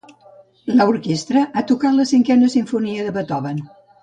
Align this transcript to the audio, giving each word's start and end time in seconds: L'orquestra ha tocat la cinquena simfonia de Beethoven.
L'orquestra 0.79 1.43
ha 1.51 1.63
tocat 1.73 1.97
la 1.99 2.07
cinquena 2.13 2.51
simfonia 2.55 3.05
de 3.11 3.15
Beethoven. 3.21 3.63